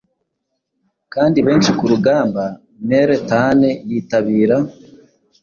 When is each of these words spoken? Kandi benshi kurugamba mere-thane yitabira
Kandi 1.13 1.37
benshi 1.47 1.69
kurugamba 1.79 2.43
mere-thane 2.89 3.69
yitabira 3.89 4.57